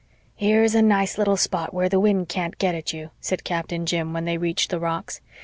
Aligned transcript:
"Here's 0.35 0.73
a 0.73 0.81
nice 0.81 1.19
little 1.19 1.37
spot 1.37 1.75
where 1.75 1.87
the 1.87 1.99
wind 1.99 2.27
can't 2.27 2.57
get 2.57 2.73
at 2.73 2.91
you," 2.91 3.11
said 3.19 3.43
Captain 3.43 3.85
Jim, 3.85 4.13
when 4.13 4.25
they 4.25 4.39
reached 4.39 4.71
the 4.71 4.79
rocks. 4.79 5.21